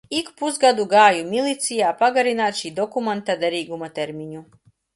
[0.19, 4.47] Ik pusgadu gāju milicijā pagarināt šī dokumenta derīguma termiņu.